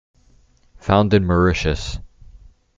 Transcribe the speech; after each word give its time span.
Found 0.79 1.13
in 1.13 1.27
Mauritius. 1.27 1.99